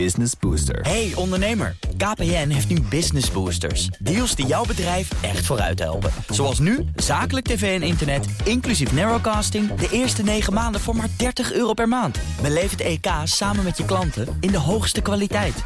[0.00, 0.80] Business Booster.
[0.80, 3.86] Hey ondernemer, KPN heeft nu Business Boosters.
[3.86, 6.10] Deals die jouw bedrijf echt vooruit helpen.
[6.28, 9.74] Zoals nu, zakelijk tv en internet, inclusief narrowcasting...
[9.74, 12.18] de eerste 9 maanden voor maar 30 euro per maand.
[12.42, 15.62] Beleef het EK samen met je klanten in de hoogste kwaliteit.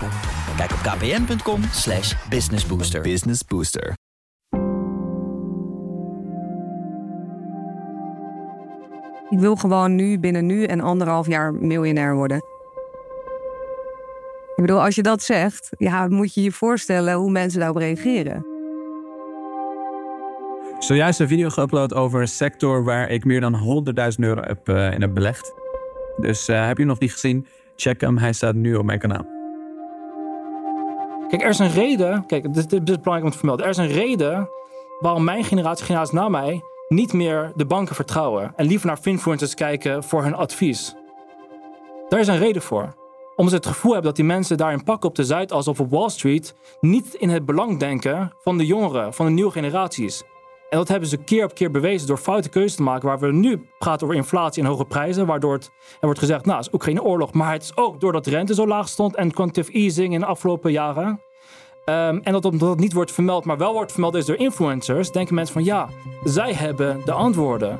[0.56, 3.00] Kijk op kpn.com slash businessbooster.
[3.00, 3.94] Business Booster.
[9.30, 12.57] Ik wil gewoon nu, binnen nu en anderhalf jaar miljonair worden.
[14.58, 18.46] Ik bedoel, als je dat zegt, ja, moet je je voorstellen hoe mensen daarop reageren.
[20.78, 24.92] Zojuist een video geüpload over een sector waar ik meer dan 100.000 euro heb, eh,
[24.92, 25.54] in heb belegd.
[26.16, 27.46] Dus eh, heb je hem nog niet gezien?
[27.76, 29.26] Check hem, hij staat nu op mijn kanaal.
[31.28, 32.26] Kijk, er is een reden.
[32.26, 33.64] Kijk, dit, dit is belangrijk om te vermelden.
[33.64, 34.48] Er is een reden
[35.00, 38.52] waarom mijn generatie, generatie na mij, niet meer de banken vertrouwen.
[38.56, 40.94] En liever naar finfluencers kijken voor hun advies.
[42.08, 43.06] Daar is een reden voor.
[43.38, 45.90] Omdat ze het gevoel hebben dat die mensen daarin pakken op de Zuidas of op
[45.90, 50.22] Wall Street niet in het belang denken van de jongeren, van de nieuwe generaties.
[50.70, 53.08] En dat hebben ze keer op keer bewezen door foute keuzes te maken.
[53.08, 55.26] Waar we nu praten over inflatie en hoge prijzen.
[55.26, 57.32] Waardoor het, er wordt gezegd, nou, het is geen oorlog.
[57.32, 60.26] Maar het is ook doordat de rente zo laag stond en quantitative easing in de
[60.26, 61.20] afgelopen jaren.
[61.84, 65.10] Ehm, en dat omdat het niet wordt vermeld, maar wel wordt vermeld is door influencers,
[65.10, 65.88] denken mensen van ja,
[66.24, 67.78] zij hebben de antwoorden.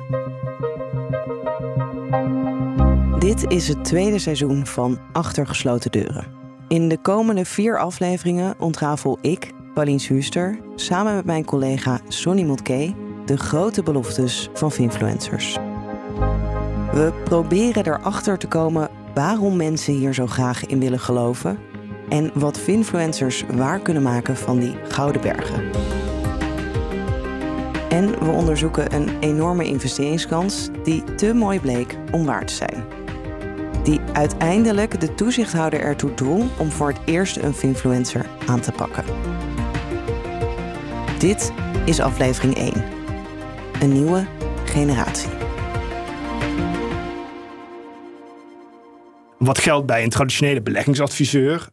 [3.29, 6.25] Dit is het tweede seizoen van Achter gesloten deuren.
[6.67, 12.93] In de komende vier afleveringen ontrafel ik, Pauline Huuster, samen met mijn collega Sonny Motke
[13.25, 15.57] de grote beloftes van influencers.
[16.91, 21.57] We proberen erachter te komen waarom mensen hier zo graag in willen geloven
[22.09, 25.63] en wat influencers waar kunnen maken van die gouden bergen.
[27.89, 32.98] En we onderzoeken een enorme investeringskans die te mooi bleek om waar te zijn.
[33.83, 39.03] Die uiteindelijk de toezichthouder ertoe dwong om voor het eerst een influencer aan te pakken.
[41.19, 41.51] Dit
[41.85, 42.73] is aflevering 1.
[43.81, 44.27] Een nieuwe
[44.65, 45.29] generatie.
[49.37, 51.69] Wat geldt bij een traditionele beleggingsadviseur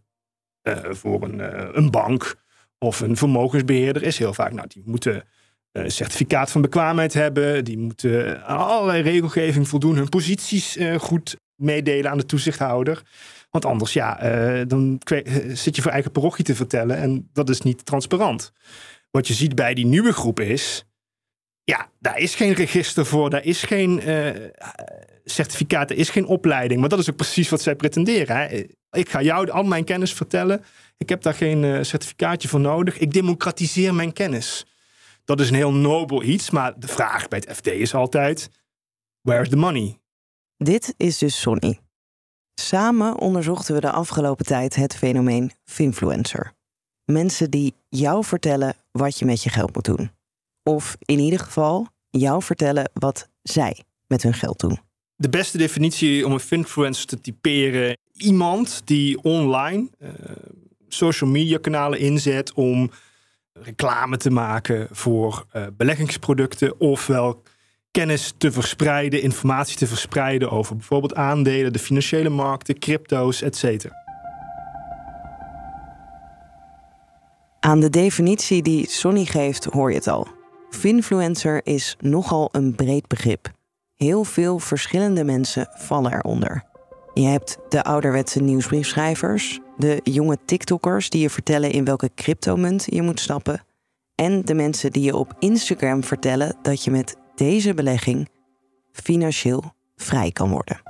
[0.62, 2.34] uh, voor een, uh, een, bank
[2.78, 5.25] of een vermogensbeheerder is heel vaak, nou, die moeten
[5.72, 12.19] een certificaat van bekwaamheid hebben, die moeten allerlei regelgeving voldoen, hun posities goed meedelen aan
[12.19, 13.03] de toezichthouder.
[13.50, 14.15] Want anders, ja,
[14.65, 15.00] dan
[15.53, 18.53] zit je voor eigen parochie te vertellen en dat is niet transparant.
[19.11, 20.84] Wat je ziet bij die nieuwe groep is,
[21.65, 24.03] ja, daar is geen register voor, daar is geen
[25.25, 26.81] certificaat, er is geen opleiding.
[26.81, 28.67] Maar dat is ook precies wat zij pretenderen.
[28.91, 30.65] Ik ga jou al mijn kennis vertellen.
[30.97, 32.99] Ik heb daar geen uh, certificaatje voor nodig.
[32.99, 34.67] Ik democratiseer mijn kennis.
[35.25, 38.50] Dat is een heel nobel iets, maar de vraag bij het FD is altijd:
[39.21, 39.99] where's the money?
[40.59, 41.78] Dit is dus Sonny.
[42.55, 46.53] Samen onderzochten we de afgelopen tijd het fenomeen finfluencer.
[47.05, 50.11] Mensen die jou vertellen wat je met je geld moet doen.
[50.62, 54.78] Of in ieder geval jou vertellen wat zij met hun geld doen.
[55.17, 60.11] De beste definitie om een finfluencer te typeren: iemand die online uh,
[60.88, 62.91] social media kanalen inzet om
[63.53, 67.43] reclame te maken voor uh, beleggingsproducten, ofwel
[67.96, 73.84] kennis te verspreiden, informatie te verspreiden over bijvoorbeeld aandelen, de financiële markten, crypto's, etc.
[77.60, 80.26] Aan de definitie die Sonny geeft hoor je het al.
[80.70, 83.50] Finfluencer is nogal een breed begrip.
[83.94, 86.64] Heel veel verschillende mensen vallen eronder.
[87.14, 93.02] Je hebt de ouderwetse nieuwsbriefschrijvers, de jonge TikTokkers die je vertellen in welke cryptomunt je
[93.02, 93.64] moet stappen,
[94.14, 98.28] en de mensen die je op Instagram vertellen dat je met deze belegging
[98.92, 100.80] financieel vrij kan worden.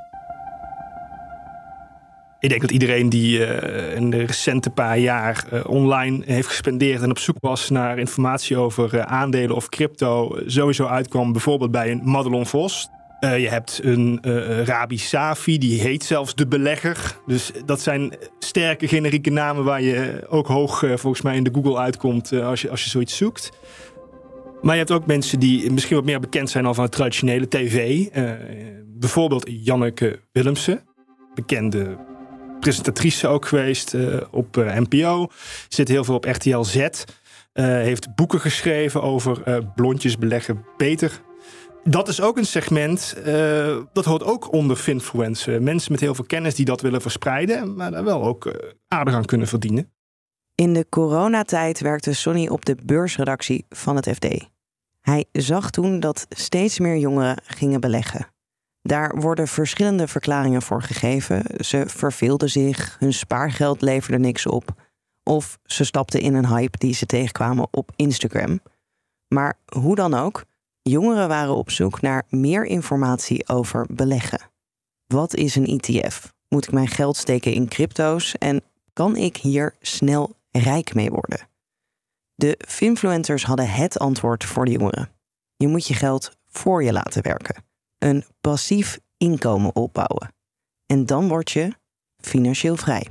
[2.40, 7.02] Ik denk dat iedereen die uh, in de recente paar jaar uh, online heeft gespendeerd
[7.02, 11.90] en op zoek was naar informatie over uh, aandelen of crypto, sowieso uitkwam bijvoorbeeld bij
[11.90, 12.88] een Madelon Vos.
[13.20, 14.18] Je hebt een
[14.64, 17.18] Rabi Safi, die heet zelfs de belegger.
[17.26, 21.78] Dus dat zijn sterke generieke namen waar je ook hoog volgens mij in de Google
[21.78, 23.50] uitkomt als, je, als je zoiets zoekt.
[24.66, 28.06] Maar je hebt ook mensen die misschien wat meer bekend zijn al van traditionele tv.
[28.86, 30.84] bijvoorbeeld Janneke Willemsen,
[31.34, 31.96] bekende
[32.60, 33.96] presentatrice ook geweest
[34.30, 35.28] op NPO.
[35.68, 36.88] Zit heel veel op RTL Z.
[37.52, 41.20] heeft boeken geschreven over blondjes beleggen beter
[41.84, 43.16] dat is ook een segment,
[43.92, 45.58] dat hoort ook onder finfluencers.
[45.60, 49.24] Mensen met heel veel kennis die dat willen verspreiden, maar daar wel ook aardig aan
[49.24, 49.90] kunnen verdienen.
[50.54, 54.54] In de coronatijd werkte Sonny op de beursredactie van het FD.
[55.06, 58.26] Hij zag toen dat steeds meer jongeren gingen beleggen.
[58.82, 61.64] Daar worden verschillende verklaringen voor gegeven.
[61.64, 64.82] Ze verveelden zich, hun spaargeld leverde niks op.
[65.22, 68.60] Of ze stapten in een hype die ze tegenkwamen op Instagram.
[69.28, 70.44] Maar hoe dan ook,
[70.82, 74.40] jongeren waren op zoek naar meer informatie over beleggen.
[75.06, 76.32] Wat is een ETF?
[76.48, 78.62] Moet ik mijn geld steken in crypto's en
[78.92, 81.48] kan ik hier snel rijk mee worden?
[82.38, 85.08] De Finfluencers hadden het antwoord voor de jongeren.
[85.56, 87.64] Je moet je geld voor je laten werken.
[87.98, 90.34] Een passief inkomen opbouwen.
[90.86, 91.72] En dan word je
[92.16, 93.06] financieel vrij.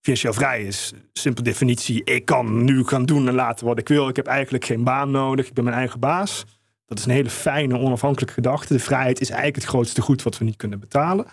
[0.00, 2.04] Financieel vrij is simpel definitie.
[2.04, 4.08] Ik kan nu gaan doen en laten wat ik wil.
[4.08, 5.46] Ik heb eigenlijk geen baan nodig.
[5.46, 6.44] Ik ben mijn eigen baas.
[6.86, 8.72] Dat is een hele fijne, onafhankelijke gedachte.
[8.72, 11.26] De vrijheid is eigenlijk het grootste goed wat we niet kunnen betalen.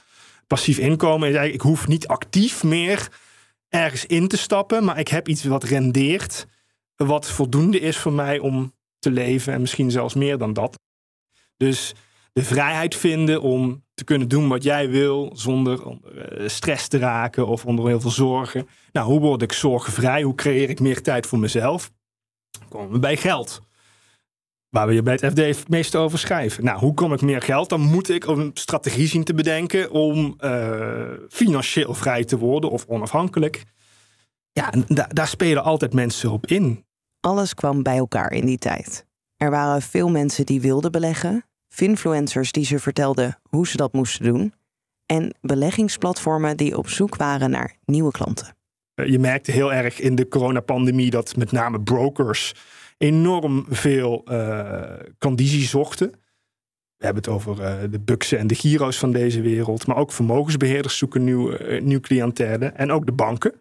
[0.47, 3.09] Passief inkomen is eigenlijk, ik hoef niet actief meer
[3.69, 6.47] ergens in te stappen, maar ik heb iets wat rendeert,
[7.05, 10.79] wat voldoende is voor mij om te leven en misschien zelfs meer dan dat.
[11.57, 11.93] Dus
[12.33, 16.97] de vrijheid vinden om te kunnen doen wat jij wil zonder onder eh, stress te
[16.97, 18.67] raken of onder heel veel zorgen.
[18.91, 20.21] Nou, hoe word ik zorgenvrij?
[20.21, 21.91] Hoe creëer ik meer tijd voor mezelf?
[22.59, 23.61] Dan komen we bij geld.
[24.69, 26.63] Waar we je bij het FD het meest over schrijven.
[26.63, 27.69] Nou, hoe kom ik meer geld?
[27.69, 32.85] Dan moet ik een strategie zien te bedenken om uh, financieel vrij te worden of
[32.87, 33.63] onafhankelijk.
[34.51, 36.85] Ja, daar spelen altijd mensen op in.
[37.21, 39.05] Alles kwam bij elkaar in die tijd.
[39.37, 44.25] Er waren veel mensen die wilden beleggen, finfluencers die ze vertelden hoe ze dat moesten
[44.25, 44.53] doen,
[45.05, 48.55] en beleggingsplatformen die op zoek waren naar nieuwe klanten.
[49.05, 52.53] Je merkte heel erg in de coronapandemie dat met name brokers
[52.97, 54.83] enorm veel uh,
[55.47, 56.11] zochten.
[56.97, 59.87] We hebben het over uh, de Buxen en de Giro's van deze wereld.
[59.87, 61.99] Maar ook vermogensbeheerders zoeken nieuw, uh, nieuw.
[62.73, 63.53] En ook de banken.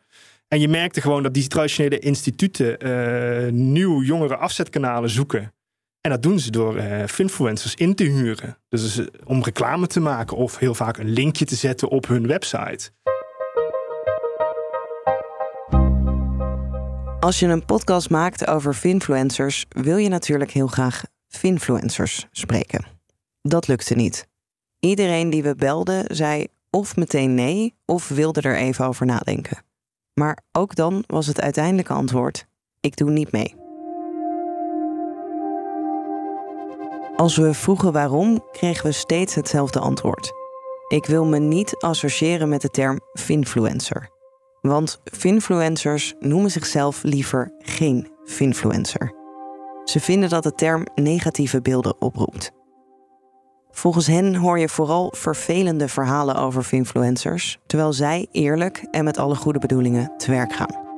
[0.52, 5.52] En je merkte gewoon dat die traditionele instituten nieuw jongere afzetkanalen zoeken.
[6.00, 8.58] En dat doen ze door finfluencers in te huren.
[8.68, 12.90] Dus om reclame te maken of heel vaak een linkje te zetten op hun website.
[17.20, 22.84] Als je een podcast maakt over finfluencers, wil je natuurlijk heel graag finfluencers spreken.
[23.42, 24.28] Dat lukte niet.
[24.78, 29.68] Iedereen die we belden zei of meteen nee of wilde er even over nadenken.
[30.14, 32.46] Maar ook dan was het uiteindelijke antwoord:
[32.80, 33.54] ik doe niet mee.
[37.16, 40.32] Als we vroegen waarom, kregen we steeds hetzelfde antwoord.
[40.88, 44.08] Ik wil me niet associëren met de term finfluencer.
[44.60, 49.14] Want finfluencers noemen zichzelf liever geen finfluencer.
[49.84, 52.52] Ze vinden dat de term negatieve beelden oproept.
[53.70, 59.34] Volgens hen hoor je vooral vervelende verhalen over finfluencers, terwijl zij eerlijk en met alle
[59.34, 60.88] goede bedoelingen te werk gaan.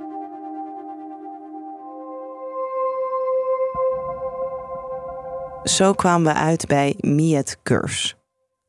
[5.64, 8.16] Zo kwamen we uit bij Miet Kurs.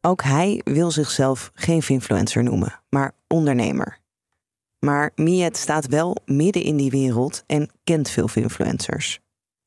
[0.01, 3.99] Ook hij wil zichzelf geen finfluencer noemen, maar ondernemer.
[4.79, 9.19] Maar Miet staat wel midden in die wereld en kent veel influencers.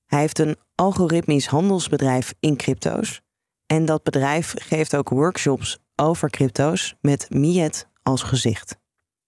[0.06, 3.20] Hij heeft een algoritmisch handelsbedrijf in crypto's.
[3.66, 8.78] En dat bedrijf geeft ook workshops over crypto's met Miet als gezicht.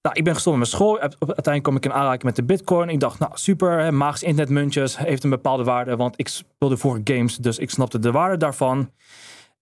[0.03, 1.01] Nou, ik ben gestopt met mijn school.
[1.01, 2.89] Uiteindelijk kom ik in aanraking met de bitcoin.
[2.89, 5.97] Ik dacht, nou super, magisch internetmuntjes heeft een bepaalde waarde.
[5.97, 8.91] Want ik speelde voor games, dus ik snapte de waarde daarvan.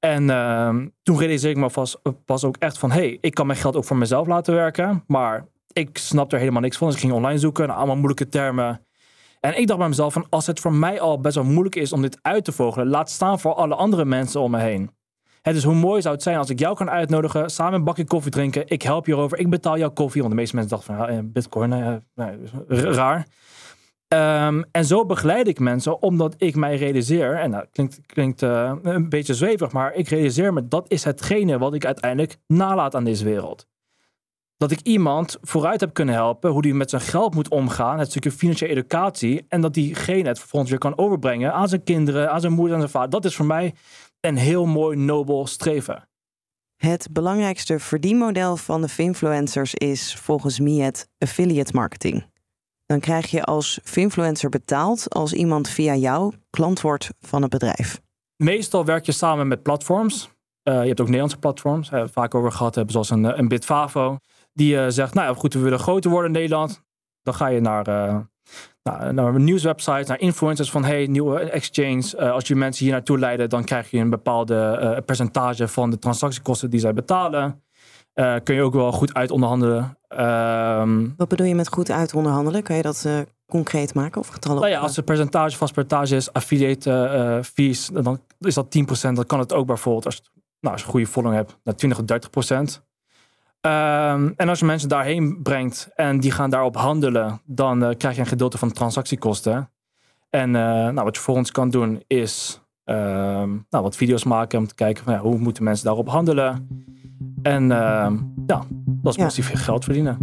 [0.00, 1.86] En uh, toen realiseerde ik me
[2.24, 2.90] pas, ook echt van...
[2.90, 5.04] hey, ik kan mijn geld ook voor mezelf laten werken.
[5.06, 6.86] Maar ik snap er helemaal niks van.
[6.86, 8.86] Dus ik ging online zoeken naar allemaal moeilijke termen.
[9.46, 11.92] En ik dacht bij mezelf van als het voor mij al best wel moeilijk is
[11.92, 14.90] om dit uit te vogelen, laat staan voor alle andere mensen om me heen.
[15.42, 18.04] Het is hoe mooi zou het zijn als ik jou kan uitnodigen, samen een bakje
[18.04, 20.96] koffie drinken, ik help je erover, ik betaal jouw koffie, want de meeste mensen dachten
[20.96, 22.38] van ja, bitcoin, nee,
[23.00, 23.26] raar.
[24.08, 28.72] Um, en zo begeleid ik mensen omdat ik mij realiseer, en dat klinkt, klinkt uh,
[28.82, 33.04] een beetje zweverig, maar ik realiseer me dat is hetgene wat ik uiteindelijk nalaat aan
[33.04, 33.66] deze wereld
[34.56, 38.10] dat ik iemand vooruit heb kunnen helpen hoe die met zijn geld moet omgaan, het
[38.10, 42.40] stukje financiële educatie, en dat diegene het vervolgens weer kan overbrengen aan zijn kinderen, aan
[42.40, 43.10] zijn moeder en zijn vader.
[43.10, 43.74] Dat is voor mij
[44.20, 46.08] een heel mooi, nobel streven.
[46.76, 52.26] Het belangrijkste verdienmodel van de finfluencers is volgens Miet affiliate marketing.
[52.86, 58.00] Dan krijg je als finfluencer betaald als iemand via jou klant wordt van het bedrijf.
[58.36, 60.30] Meestal werk je samen met platforms.
[60.68, 63.48] Uh, je hebt ook Nederlandse platforms, uh, vaak over gehad hebben, zoals een, eh, een
[63.48, 64.18] Bitfavo
[64.56, 66.84] die uh, zegt, nou ja, goed, we willen groter worden in Nederland.
[67.22, 68.18] Dan ga je naar, uh,
[68.82, 72.14] naar, naar nieuwswebsites, naar influencers van, hey, nieuwe exchange.
[72.18, 75.98] Uh, als je mensen hier naartoe leiden, dan krijg je een bepaalde percentage van de
[75.98, 77.62] transactiekosten die zij betalen.
[78.42, 79.98] kun je ook wel goed uit onderhandelen.
[80.08, 82.62] Um, Wat bedoel je met goed uit onderhandelen?
[82.62, 83.08] Kan je dat
[83.46, 84.60] concreet maken of getallen?
[84.60, 89.12] Nou ja, als het percentage, vast percentage is, affiliate fees, dan is dat 10%.
[89.12, 90.22] Dan kan het ook bijvoorbeeld als
[90.60, 92.84] nou, als je een goede following hebt, naar 20 of 30 procent.
[93.66, 98.14] Ehm, en als je mensen daarheen brengt en die gaan daarop handelen, dan eh, krijg
[98.14, 99.70] je een gedeelte van de transactiekosten.
[100.30, 104.66] En eh, nou, wat je volgens kan doen is ehm, nou, wat video's maken om
[104.66, 106.68] te kijken van ja, hoe moeten mensen daarop handelen.
[107.42, 109.22] En ehm, ja, dat is Ja.
[109.24, 110.18] massief geld verdienen.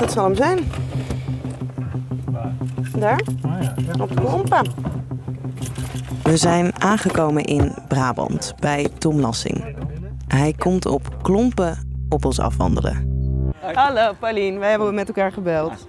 [0.00, 0.58] Dat zal hem zijn.
[2.98, 3.20] Daar,
[4.00, 4.66] op Klompen.
[6.22, 9.76] We zijn aangekomen in Brabant bij Tom Lassing.
[10.28, 13.08] Hij komt op Klompen op ons afwandelen.
[13.72, 15.86] Hallo Paulien, wij hebben met elkaar gebeld.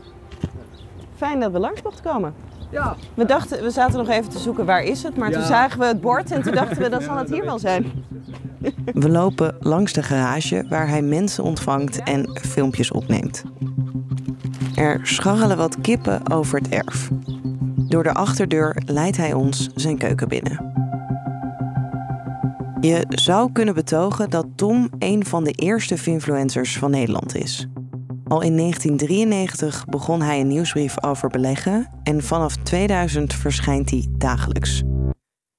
[1.16, 2.34] Fijn dat we langs mochten komen.
[2.72, 2.96] Ja.
[3.14, 5.86] We dachten, we zaten nog even te zoeken waar is het, maar toen zagen we
[5.86, 7.92] het bord en toen dachten we dat zal het hier wel zijn.
[8.94, 13.44] We lopen langs de garage waar hij mensen ontvangt en filmpjes opneemt.
[14.82, 17.10] Er scharrelen wat kippen over het erf.
[17.76, 20.72] Door de achterdeur leidt hij ons zijn keuken binnen.
[22.80, 27.68] Je zou kunnen betogen dat Tom een van de eerste finfluencers van Nederland is.
[28.24, 34.82] Al in 1993 begon hij een nieuwsbrief over beleggen en vanaf 2000 verschijnt hij dagelijks.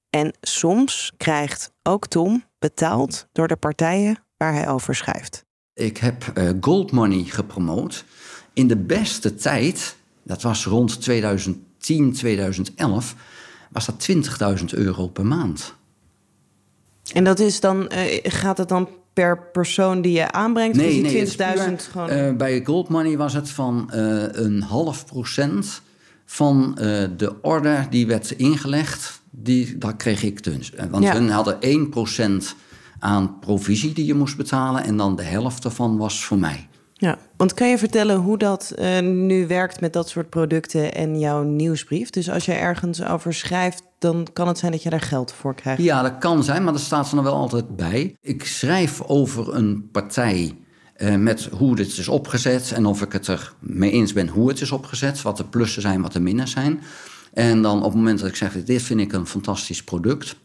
[0.09, 5.45] En soms krijgt ook Tom betaald door de partijen waar hij over schrijft.
[5.73, 8.05] Ik heb eh, Gold Money gepromoot.
[8.53, 13.15] In de beste tijd, dat was rond 2010, 2011,
[13.71, 14.09] was dat
[14.59, 15.73] 20.000 euro per maand.
[17.13, 20.75] En dat is dan, eh, gaat het dan per persoon die je aanbrengt?
[20.77, 22.09] Nee, nee, het is 20.000 puur, gewoon.
[22.09, 25.81] eh, bij Gold Money was het van eh, een half procent
[26.25, 26.71] van
[27.17, 29.21] de order die werd ingelegd.
[29.29, 30.71] Die, dat kreeg ik dus.
[30.89, 31.13] Want Ja.
[31.13, 32.55] hun hadden 1%
[32.99, 34.83] aan provisie die je moest betalen.
[34.83, 36.67] En dan de helft ervan was voor mij.
[37.03, 41.19] Ja, want kan je vertellen hoe dat eh, nu werkt met dat soort producten en
[41.19, 42.09] jouw nieuwsbrief?
[42.09, 45.55] Dus als je ergens over schrijft, dan kan het zijn dat je daar geld voor
[45.55, 45.81] krijgt.
[45.81, 48.15] Ja, dat kan zijn, maar dat staat er nog wel altijd bij.
[48.21, 50.57] Ik schrijf over een partij
[50.95, 54.47] eh, met hoe dit is opgezet en of ik het er mee eens ben hoe
[54.47, 56.81] het is opgezet, wat de plussen zijn, wat de minnen zijn.
[57.33, 60.35] En dan op het moment dat ik zeg, dit vind ik een fantastisch product,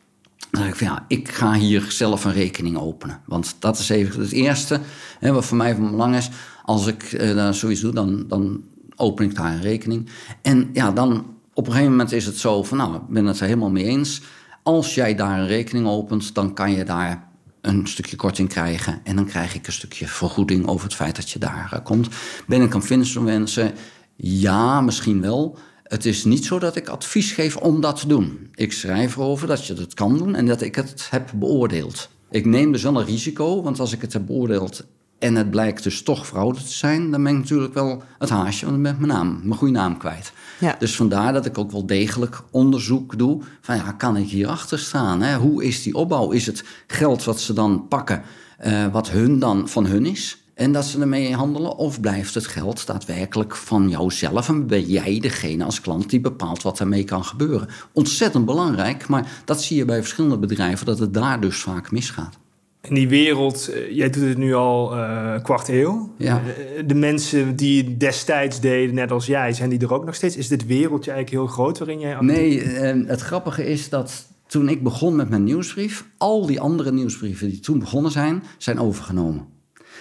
[0.50, 3.20] dan ik van ja, ik ga hier zelf een rekening openen.
[3.24, 4.80] Want dat is even het eerste
[5.18, 6.30] hè, wat voor mij van belang is.
[6.64, 8.62] Als ik eh, daar zoiets doe, dan, dan
[8.96, 10.08] open ik daar een rekening.
[10.42, 13.40] En ja, dan op een gegeven moment is het zo van nou, ik ben het
[13.40, 14.22] er helemaal mee eens.
[14.62, 17.28] Als jij daar een rekening opent, dan kan je daar
[17.60, 19.00] een stukje korting krijgen.
[19.04, 22.08] En dan krijg ik een stukje vergoeding over het feit dat je daar eh, komt.
[22.46, 23.72] Ben ik een finfluencer?
[24.16, 25.58] Ja, misschien wel.
[25.88, 28.48] Het is niet zo dat ik advies geef om dat te doen.
[28.54, 32.08] Ik schrijf erover dat je dat kan doen en dat ik het heb beoordeeld.
[32.30, 34.84] Ik neem dus wel een risico, want als ik het heb beoordeeld
[35.18, 38.64] en het blijkt dus toch fraude te zijn, dan ben ik natuurlijk wel het haasje,
[38.64, 40.32] want dan ben ik mijn naam, mijn goede naam kwijt.
[40.60, 40.76] Ja.
[40.78, 43.42] Dus vandaar dat ik ook wel degelijk onderzoek doe.
[43.60, 45.22] Van ja, kan ik hierachter staan?
[45.22, 45.36] Hè?
[45.36, 46.30] Hoe is die opbouw?
[46.30, 48.22] Is het geld wat ze dan pakken,
[48.58, 50.42] eh, wat hun dan van hun is?
[50.58, 51.76] En dat ze ermee handelen?
[51.76, 54.48] Of blijft het geld daadwerkelijk van jouzelf?
[54.48, 57.68] En ben jij degene als klant die bepaalt wat ermee kan gebeuren?
[57.92, 62.38] Ontzettend belangrijk, maar dat zie je bij verschillende bedrijven, dat het daar dus vaak misgaat.
[62.82, 66.14] In die wereld, eh, jij doet het nu al een kwart eeuw.
[66.16, 66.42] Ja.
[66.46, 70.14] Eh, de mensen die het destijds deden, net als jij, zijn die er ook nog
[70.14, 70.36] steeds?
[70.36, 72.62] Is dit wereldje eigenlijk heel groot waarin jij Nee,
[73.06, 77.60] het grappige is dat toen ik begon met mijn nieuwsbrief, al die andere nieuwsbrieven die
[77.60, 79.57] toen begonnen zijn, zijn overgenomen.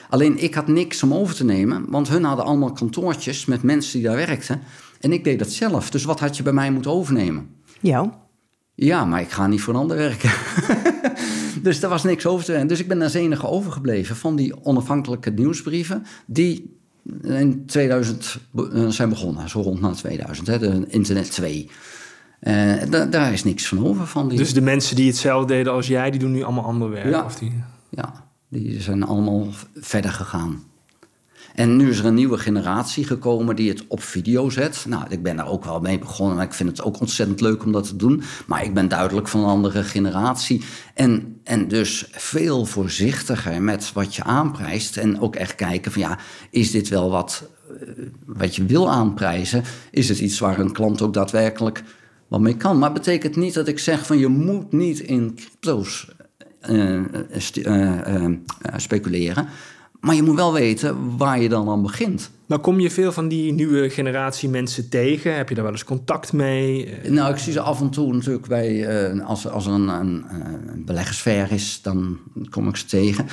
[0.10, 4.00] Alleen ik had niks om over te nemen, want hun hadden allemaal kantoortjes met mensen
[4.00, 4.62] die daar werkten.
[5.00, 5.90] En ik deed dat zelf.
[5.90, 7.50] Dus wat had je bij mij moeten overnemen?
[7.82, 8.10] Jou?
[8.76, 10.32] Ja, maar ik ga niet voor een ander werken.
[11.64, 12.68] dus er was niks over te nemen.
[12.68, 16.76] Dus ik ben als enige overgebleven van die onafhankelijke nieuwsbrieven die
[17.22, 19.50] in 2000 be- eh, zijn begonnen.
[19.50, 21.70] Zo rond na 2000, hè, de Internet 2.
[22.40, 24.08] Eh, da- daar is niks van over.
[24.08, 26.90] Van die, Dus de mensen die hetzelfde deden als jij, die doen nu allemaal ander
[26.90, 27.10] werk?
[27.10, 27.24] Ja.
[27.24, 27.64] Of die...
[27.90, 30.64] Ja, die zijn allemaal verder gegaan.
[31.58, 34.86] En nu is er een nieuwe generatie gekomen die het op video zet.
[34.88, 36.38] Nou, ik ben daar ook wel mee begonnen.
[36.38, 38.24] En ik vind het ook ontzettend leuk om dat te doen.
[38.46, 40.64] Maar ik ben duidelijk van een andere generatie.
[40.94, 44.98] En, en dus veel voorzichtiger met wat je aanprijst.
[44.98, 47.88] En ook echt kijken van ja, is dit wel wat, eh,
[48.26, 49.64] wat je wil aanprijzen?
[49.92, 51.84] Is het iets waar een klant ook daadwerkelijk
[52.28, 52.80] wat mee kan?
[52.80, 56.08] Maar betekent niet dat ik zeg van je moet niet in crypto's
[58.76, 59.48] speculeren.
[60.00, 62.30] Maar je moet wel weten waar je dan aan begint.
[62.46, 65.36] Maar kom je veel van die nieuwe generatie mensen tegen?
[65.36, 66.86] Heb je daar wel eens contact mee?
[66.86, 69.88] Eh, Nou, ik zie ze af en toe natuurlijk bij, eh, als, als er een,
[69.88, 70.26] een,
[70.74, 72.18] een beleggersfair is, dan
[72.50, 73.26] kom ik ze tegen.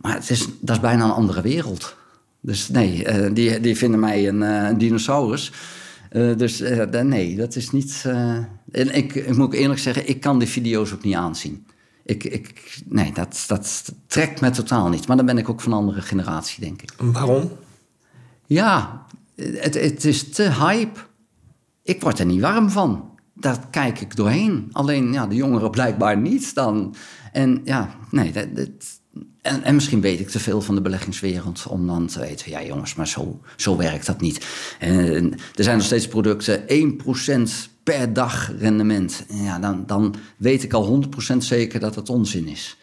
[0.00, 1.96] Maar het is, dat is bijna een andere wereld.
[2.40, 5.52] Dus nee, eh, die, die vinden mij een, eh, een dinosaurus.
[6.10, 8.02] Eh, dus eh, nee, dat is niet.
[8.06, 8.36] eh,
[8.72, 11.66] en ik, ik moet ook eerlijk zeggen, ik kan die video's ook niet aanzien.
[12.06, 15.06] Ik, ik, nee, dat, dat trekt me totaal niet.
[15.06, 16.92] Maar dan ben ik ook van een andere generatie, denk ik.
[16.98, 17.50] Waarom?
[18.46, 21.00] Ja, het, het is te hype.
[21.82, 23.10] Ik word er niet warm van.
[23.34, 24.68] Daar kijk ik doorheen.
[24.72, 26.94] Alleen ja, de jongeren blijkbaar niet dan.
[27.32, 29.00] En ja, nee, dat, dat-
[29.42, 32.62] en, en misschien weet ik te veel van de beleggingswereld om dan te weten, ja
[32.62, 34.46] jongens, maar zo, zo werkt dat niet.
[34.78, 39.24] En er zijn nog steeds producten, 1% per dag rendement.
[39.28, 42.76] En ja, dan, dan weet ik al 100% zeker dat het onzin is.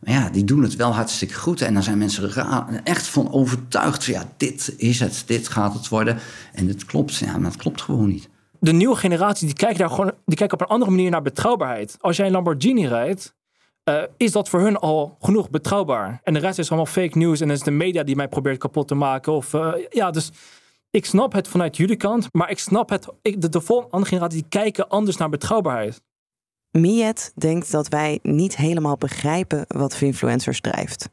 [0.00, 1.60] Maar ja, die doen het wel hartstikke goed.
[1.60, 4.04] En dan zijn mensen ra- echt van overtuigd.
[4.04, 6.18] Ja, dit is het, dit gaat het worden.
[6.52, 7.14] En het klopt.
[7.16, 8.28] Ja, maar het klopt gewoon niet.
[8.60, 11.96] de nieuwe generatie die kijkt daar gewoon, die kijkt op een andere manier naar betrouwbaarheid.
[12.00, 13.34] Als jij een Lamborghini rijdt,
[13.86, 16.20] eh, is dat voor hun al genoeg betrouwbaar.
[16.22, 18.88] En de rest is allemaal fake news en is de media die mij probeert kapot
[18.88, 19.32] te maken.
[19.32, 20.30] Of, eh, ja, dus
[20.90, 23.08] ik snap het vanuit jullie kant, maar ik snap het.
[23.22, 26.02] Ik, de, de volgende generatie kijken anders naar betrouwbaarheid.
[26.70, 31.08] Miet denkt dat wij niet helemaal begrijpen wat Finfluencers drijft.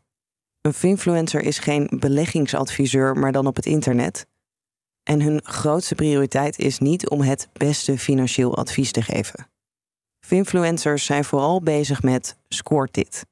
[0.61, 4.25] Een Finfluencer is geen beleggingsadviseur, maar dan op het internet.
[5.03, 9.52] En hun grootste prioriteit is niet om het beste financieel advies te geven.
[10.25, 13.25] Finfluencers zijn vooral bezig met scoort dit.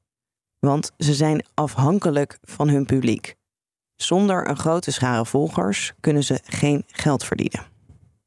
[0.58, 3.34] Want ze zijn afhankelijk van hun publiek.
[3.96, 7.60] Zonder een grote schare volgers kunnen ze geen geld verdienen.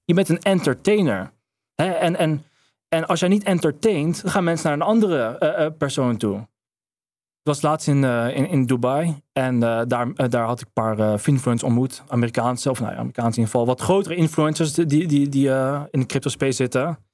[0.06, 1.32] Je bent een entertainer.
[1.76, 1.86] Hè?
[1.86, 2.44] En, en,
[2.90, 6.38] en als jij niet entertaint, gaan mensen naar een andere eh, eh, persoon toe.
[6.38, 11.00] Ik was laatst in, eh, in, in Dubai en daar, daar had ik een paar
[11.00, 12.04] influencers ontmoet.
[12.08, 13.66] Amerikaanse, of nou ja, in ieder geval.
[13.66, 15.50] Wat grotere influencers die, die, die
[15.92, 17.05] in de crypto space zitten.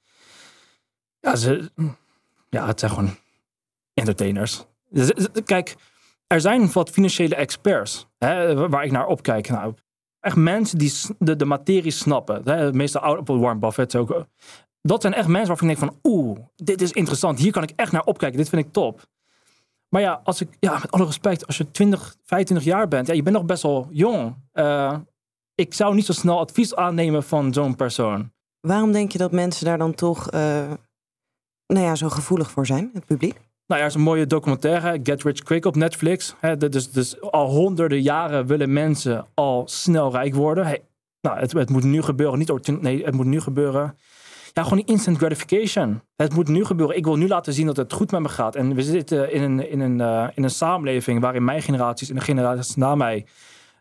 [1.21, 1.71] Ja, ze,
[2.49, 3.15] ja, het zijn gewoon
[3.93, 4.65] entertainers.
[5.45, 5.75] Kijk,
[6.27, 9.49] er zijn wat financiële experts hè, waar ik naar opkijk.
[9.49, 9.73] Nou,
[10.19, 12.41] echt mensen die de, de materie snappen.
[12.43, 14.11] Hè, meestal oud op Warren Buffett ook.
[14.11, 14.21] eh,
[14.81, 17.39] Dat zijn echt mensen waarvan ik denk van, oeh, dit is interessant.
[17.39, 18.37] Hier kan ik echt naar opkijken.
[18.37, 19.09] Dit vind ik top.
[19.89, 23.13] Maar ja, als ik, ja, met alle respect, als je 20, 25 jaar bent, ja,
[23.13, 24.35] je bent nog best wel jong.
[24.51, 24.97] Eh,
[25.55, 28.31] ik zou niet zo snel advies aannemen van zo'n persoon.
[28.59, 30.71] Waarom denk je dat mensen daar dan toch eh,
[31.73, 33.33] nou ja, zo gevoelig voor zijn, het publiek?
[33.67, 36.35] Nou ja, er is een mooie documentaire, Get Rich Quick op Netflix.
[36.57, 40.79] Dus, dus al honderden jaren willen mensen al snel rijk worden.
[41.21, 43.97] Nou, het, het moet nu gebeuren, niet nee, het moet nu gebeuren.
[44.53, 46.01] Ja, gewoon die instant gratification.
[46.15, 46.97] Het moet nu gebeuren.
[46.97, 48.55] Ik wil nu laten zien dat het goed met me gaat.
[48.55, 52.15] En we zitten in een, in een, eh, in een samenleving waarin mijn generaties en
[52.15, 53.25] de generaties na mij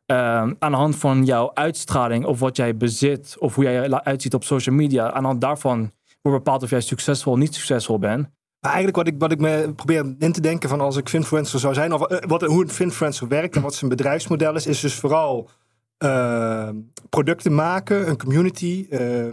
[0.06, 0.16] eh,
[0.58, 4.34] aan de hand van jouw uitstraling of wat jij bezit of hoe jij eruit ziet
[4.34, 5.90] op social media, aan de hand daarvan
[6.22, 8.28] wordt bepaald of jij succesvol of niet succesvol bent.
[8.60, 11.58] Maar eigenlijk wat ik, wat ik me probeer in te denken van als ik Finfluencer
[11.58, 14.80] zou zijn, of eh, wat, hoe een Finfluencer werkt en wat zijn bedrijfsmodel is, is
[14.80, 15.48] dus vooral
[15.96, 16.68] eh,
[17.08, 18.86] producten maken, een community.
[18.90, 19.30] eh,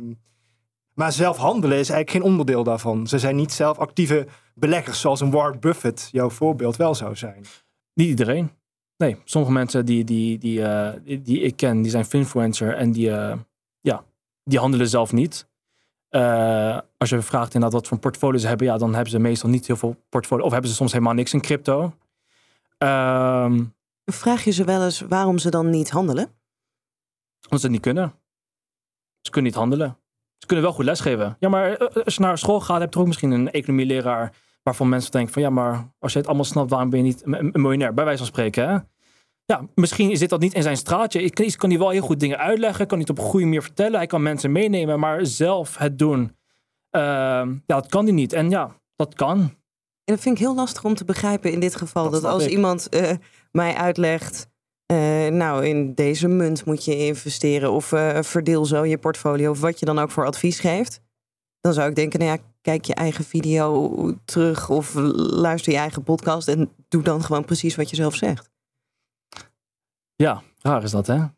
[0.93, 3.07] maar zelf handelen is eigenlijk geen onderdeel daarvan.
[3.07, 7.45] Ze zijn niet zelf actieve beleggers zoals een Warren Buffett, jouw voorbeeld, wel zou zijn.
[7.93, 8.51] Niet iedereen.
[8.97, 12.91] Nee, sommige mensen die, die, die, eh, die, die ik ken, die zijn finfluencer en
[12.91, 13.37] die, eh,
[13.81, 14.03] ja,
[14.43, 15.47] die handelen zelf niet.
[16.09, 19.49] Eh, als je vraagt inderdaad wat voor portfolio ze hebben, ja, dan hebben ze meestal
[19.49, 20.45] niet heel veel portfolio.
[20.45, 21.93] Of hebben ze soms helemaal niks in crypto.
[22.77, 23.63] Ehm,
[24.05, 26.35] Vraag je ze wel eens waarom ze dan niet handelen?
[27.43, 28.13] omdat ze het niet kunnen.
[29.21, 29.97] Ze kunnen niet handelen.
[30.37, 31.35] Ze kunnen wel goed lesgeven.
[31.39, 34.89] Ja, maar eh, als je naar school gaat, heb je ook misschien een economieleraar waarvan
[34.89, 37.33] mensen denken van ja, maar als je het allemaal snapt, waarom ben je niet een
[37.33, 37.93] een miljonair?
[37.93, 38.77] Bij wijze van spreken, hè?
[39.47, 41.21] Ja, misschien zit dat niet in zijn straatje.
[41.21, 43.61] Ik kan, hij wel heel goed dingen uitleggen, kan hij het op een goede manier
[43.61, 43.97] vertellen.
[43.97, 46.35] Hij kan mensen meenemen, maar zelf het doen,
[46.89, 48.33] ehm, ja, dat kan hij niet.
[48.33, 49.39] En ja, dat kan.
[49.39, 52.09] En dat vind ik heel lastig om te begrijpen in dit geval.
[52.09, 52.49] Dat als ik.
[52.49, 53.11] iemand eh,
[53.51, 54.47] mij uitlegt,
[54.85, 59.59] eh, nou in deze munt moet je investeren of eh, verdeel zo je portfolio of
[59.59, 61.01] wat je dan ook voor advies geeft.
[61.59, 63.91] Dan zou ik denken, nou ja, kijk je eigen video
[64.25, 68.55] terug of luister je eigen podcast en doe dan gewoon precies wat je zelf zegt.
[70.17, 71.13] Ja, raar is dat, hè?
[71.13, 71.29] Ja,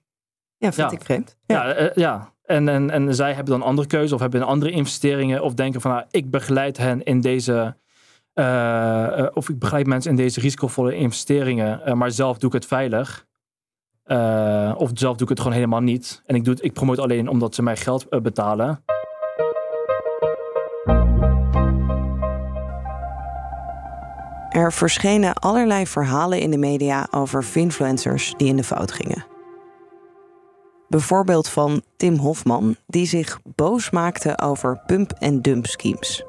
[0.57, 0.91] vind Ja.
[0.91, 1.37] ik vreemd.
[1.45, 2.33] Ja, eh, ja.
[2.43, 5.91] En, en, en zij hebben dan andere keuze of hebben andere investeringen of denken van
[5.91, 7.75] nou, ik begeleid hen in deze
[8.33, 12.65] eh, eh, of ik begeleid mensen in deze risicovolle investeringen, maar zelf doe ik het
[12.65, 13.27] veilig.
[14.75, 16.23] Of zelf doe ik het gewoon helemaal niet.
[16.25, 18.83] En ik, doe het, ik promote alleen omdat ze mij geld betalen.
[24.59, 29.25] Er verschenen allerlei verhalen in de media over finfluencers die in de fout gingen.
[30.89, 36.23] Bijvoorbeeld van Tim Hofman, die zich boos maakte over pump-and-dump schemes.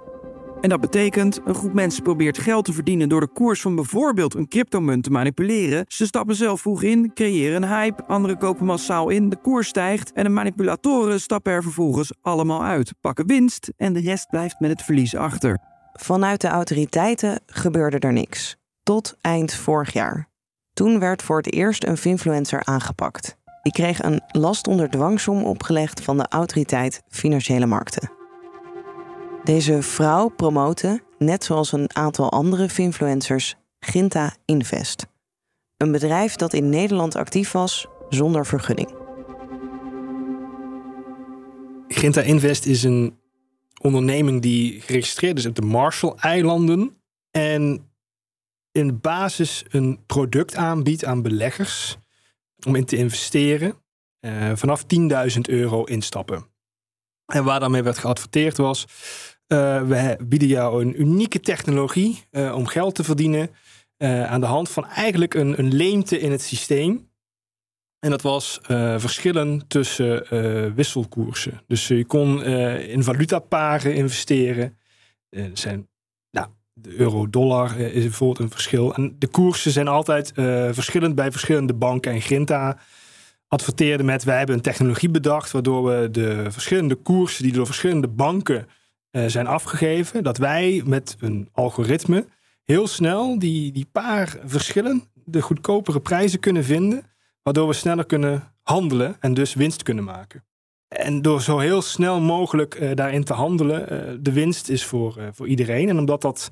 [0.60, 4.34] En dat betekent, een groep mensen probeert geld te verdienen door de koers van bijvoorbeeld
[4.34, 5.84] een cryptomunt te manipuleren.
[5.88, 10.12] Ze stappen zelf vroeg in, creëren een hype, anderen kopen massaal in, de koers stijgt
[10.12, 14.70] en de manipulatoren stappen er vervolgens allemaal uit, pakken winst en de rest blijft met
[14.70, 15.69] het verlies achter.
[16.02, 18.56] Vanuit de autoriteiten gebeurde er niks.
[18.82, 20.28] Tot eind vorig jaar.
[20.72, 23.36] Toen werd voor het eerst een finfluencer aangepakt.
[23.62, 28.10] Die kreeg een last onder dwangsom opgelegd van de autoriteit Financiële Markten.
[29.44, 35.06] Deze vrouw promoten, net zoals een aantal andere finfluencers, Ginta Invest.
[35.76, 38.94] Een bedrijf dat in Nederland actief was zonder vergunning.
[41.88, 43.19] Ginta Invest is een
[43.82, 47.02] onderneming die geregistreerd is op de Marshall-eilanden.
[47.30, 47.90] En
[48.72, 51.96] in basis een product aanbiedt aan beleggers
[52.66, 53.74] om in te investeren.
[54.20, 54.84] Uh, vanaf
[55.34, 56.46] 10.000 euro instappen.
[57.26, 58.84] En waar daarmee werd geadverteerd was:
[59.48, 63.50] uh, we bieden jou een unieke technologie uh, om geld te verdienen.
[64.26, 67.09] aan de hand van eigenlijk een, een leemte in het systeem.
[68.00, 71.60] En dat was uh, verschillen tussen uh, wisselkoersen.
[71.66, 74.78] Dus je kon in valutaparen investeren.
[75.30, 75.88] Er zijn,
[76.30, 78.94] nou, de euro-dollar is bijvoorbeeld een verschil.
[78.94, 80.32] En de koersen zijn altijd
[80.72, 82.12] verschillend bij verschillende banken.
[82.12, 82.78] En Grinta
[83.48, 88.08] adverteerde met: wij hebben een technologie bedacht waardoor we de verschillende koersen die door verschillende
[88.08, 88.66] banken
[89.26, 92.26] zijn afgegeven, dat wij met een algoritme
[92.64, 97.08] heel snel die, die paar verschillen, de goedkopere prijzen kunnen vinden
[97.42, 100.44] waardoor we sneller kunnen handelen en dus winst kunnen maken.
[100.88, 105.18] En door zo heel snel mogelijk uh, daarin te handelen, uh, de winst is voor,
[105.18, 105.88] uh, voor iedereen.
[105.88, 106.50] En omdat dat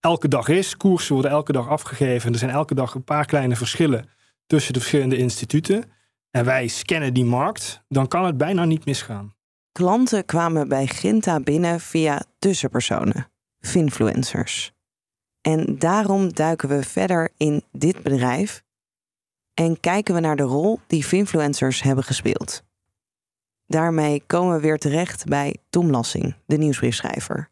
[0.00, 2.26] elke dag is, koersen worden elke dag afgegeven.
[2.26, 4.08] En er zijn elke dag een paar kleine verschillen
[4.46, 5.84] tussen de verschillende instituten.
[6.30, 9.34] En wij scannen die markt, dan kan het bijna niet misgaan.
[9.72, 14.72] Klanten kwamen bij Ginta binnen via tussenpersonen, finfluencers.
[15.40, 18.62] En daarom duiken we verder in dit bedrijf
[19.56, 22.62] en kijken we naar de rol die finfluencers hebben gespeeld.
[23.66, 27.50] Daarmee komen we weer terecht bij Tom Lassing, de nieuwsbriefschrijver.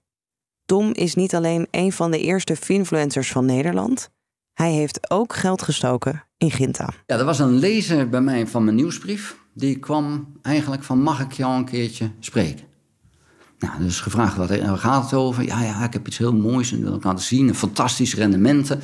[0.64, 4.10] Tom is niet alleen een van de eerste finfluencers van Nederland,
[4.54, 6.88] hij heeft ook geld gestoken in Ginta.
[7.06, 9.36] Ja, er was een lezer bij mij van mijn nieuwsbrief.
[9.54, 12.64] Die kwam eigenlijk van: mag ik jou een keertje spreken?
[13.58, 15.44] Nou, dus gevraagd wat gaat het over?
[15.44, 17.54] Ja, ja, ik heb iets heel moois en wil ik laten zien.
[17.54, 18.80] Fantastische rendementen.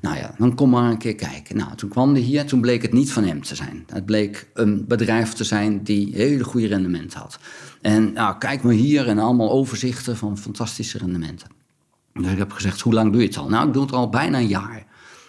[0.00, 1.56] Nou ja, dan kom maar een keer kijken.
[1.56, 3.84] Nou, toen kwam hij hier, toen bleek het niet van hem te zijn.
[3.86, 7.38] Het bleek een bedrijf te zijn die hele goede rendementen had.
[7.80, 11.48] En nou, kijk maar hier en allemaal overzichten van fantastische rendementen.
[12.12, 13.48] Dus ik heb gezegd, hoe lang doe je het al?
[13.48, 14.86] Nou, ik doe het al bijna een jaar.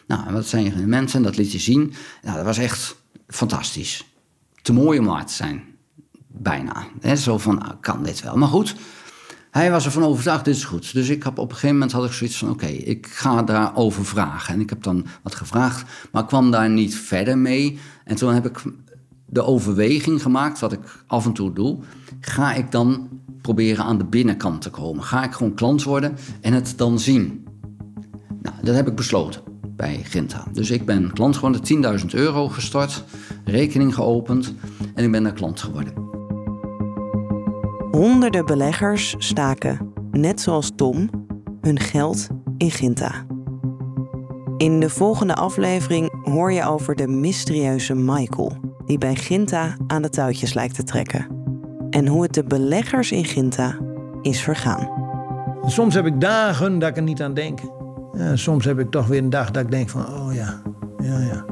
[0.07, 1.15] Nou, wat zijn je rendementen?
[1.15, 1.93] En dat liet je zien.
[2.21, 2.95] Nou, dat was echt
[3.27, 4.05] fantastisch.
[4.61, 5.63] Te mooi om waar te zijn.
[6.27, 6.87] Bijna.
[6.99, 8.37] He, zo van, nou, kan dit wel.
[8.37, 8.75] Maar goed,
[9.51, 10.93] hij was ervan overtuigd, dit is goed.
[10.93, 14.05] Dus ik heb, op een gegeven moment had ik zoiets van, oké, ik ga daarover
[14.05, 14.53] vragen.
[14.53, 17.79] En ik heb dan wat gevraagd, maar kwam daar niet verder mee.
[18.03, 18.61] En toen heb ik
[19.25, 21.79] de overweging gemaakt, wat ik af en toe doe.
[22.19, 23.09] Ga ik dan
[23.41, 25.03] proberen aan de binnenkant te komen?
[25.03, 27.47] Ga ik gewoon klant worden en het dan zien?
[28.41, 29.41] Nou, dat heb ik besloten
[29.75, 30.47] bij Ginta.
[30.53, 33.03] Dus ik ben klant geworden, 10.000 euro gestort,
[33.45, 34.53] rekening geopend
[34.95, 36.00] en ik ben daar klant geworden.
[37.91, 41.09] Honderden beleggers staken, net zoals Tom,
[41.61, 42.27] hun geld
[42.57, 43.25] in Ginta.
[44.57, 48.51] In de volgende aflevering hoor je over de mysterieuze Michael,
[48.85, 51.27] die bij Ginta aan de touwtjes lijkt te trekken.
[51.89, 53.77] En hoe het de beleggers in Ginta
[54.21, 54.89] is vergaan.
[55.65, 57.59] Soms heb ik dagen dat ik er niet aan denk.
[58.13, 60.61] Ja, soms heb ik toch weer een dag dat ik denk van, oh ja,
[60.97, 61.45] ja, ja.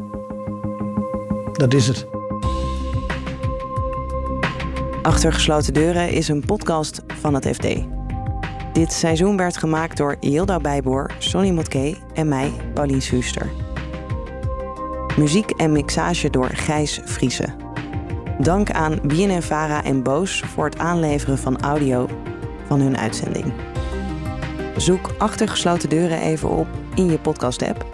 [1.54, 2.19] Dat is het.
[5.02, 7.68] Achter gesloten deuren is een podcast van het FD.
[8.74, 13.50] Dit seizoen werd gemaakt door Yilda Bijboor, Sonny Motke en mij, Paulien Schuster.
[15.18, 17.46] Muziek en mixage door Gijs Vriese.
[18.40, 22.10] Dank aan BNN-Vara en Boos voor het aanleveren van audio
[22.68, 23.54] van hun uitzending.
[24.78, 27.86] Zoek Achter gesloten deuren even op in je podcast-app.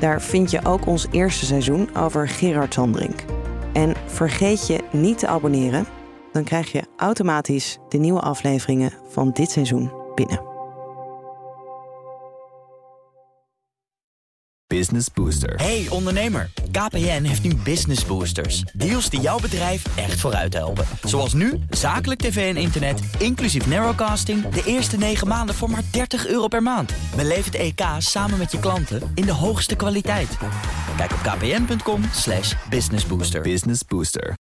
[0.00, 3.24] Daar vind je ook ons eerste seizoen over Gerard Sandrink.
[3.72, 5.86] En vergeet je niet te abonneren
[6.32, 10.50] dan krijg je automatisch de nieuwe afleveringen van dit seizoen binnen.
[14.72, 15.54] Business Booster.
[15.54, 18.62] Hey ondernemer, KPN heeft nu Business Boosters.
[18.72, 20.84] Deals die jouw bedrijf echt vooruit helpen.
[21.02, 24.48] Zoals nu, zakelijk tv en internet, inclusief narrowcasting...
[24.48, 26.92] de eerste 9 maanden voor maar 30 euro per maand.
[27.16, 30.36] Beleef het EK samen met je klanten in de hoogste kwaliteit.
[30.96, 33.40] Kijk op kpn.com slash businessbooster.
[33.40, 34.34] Business Booster.